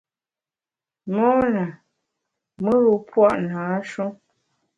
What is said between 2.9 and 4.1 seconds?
pua’ nâ-shu.